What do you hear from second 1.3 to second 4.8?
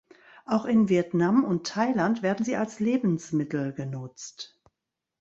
und Thailand werden sie als Lebensmittel genutzt.